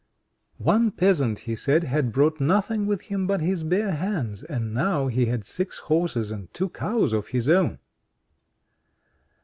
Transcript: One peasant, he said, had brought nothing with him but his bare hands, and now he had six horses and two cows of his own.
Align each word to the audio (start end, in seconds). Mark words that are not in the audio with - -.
One 0.57 0.89
peasant, 0.89 1.37
he 1.45 1.55
said, 1.55 1.83
had 1.83 2.11
brought 2.11 2.41
nothing 2.41 2.87
with 2.87 3.01
him 3.01 3.27
but 3.27 3.39
his 3.39 3.63
bare 3.63 3.91
hands, 3.91 4.43
and 4.43 4.73
now 4.73 5.05
he 5.09 5.27
had 5.27 5.45
six 5.45 5.77
horses 5.77 6.31
and 6.31 6.51
two 6.55 6.69
cows 6.69 7.13
of 7.13 7.27
his 7.27 7.47
own. 7.47 7.77